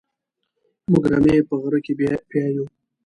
موږ 0.91 1.03
رمې 1.11 1.37
په 1.47 1.55
غره 1.61 1.79
کې 1.85 1.93
پيايو. 2.29 2.65